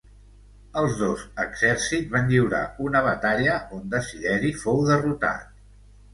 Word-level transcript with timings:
Els 0.79 0.95
dos 1.01 1.25
exèrcits 1.43 2.09
van 2.15 2.31
lliurar 2.31 2.63
una 2.87 3.03
batalla 3.09 3.59
on 3.79 3.85
Desideri 3.93 4.53
fou 4.65 4.83
derrotat. 4.91 5.47